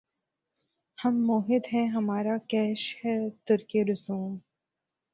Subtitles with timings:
[0.97, 3.17] ہم موّحد ہیں‘ ہمارا کیش ہے
[3.43, 4.37] ترکِ رسوم